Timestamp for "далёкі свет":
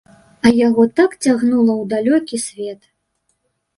1.93-2.81